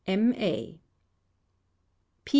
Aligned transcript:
"M. 0.07 0.33
A. 0.33 0.81
"P. 2.25 2.29